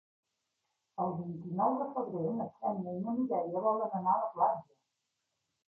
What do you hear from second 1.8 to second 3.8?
de febrer na Xènia i na Mireia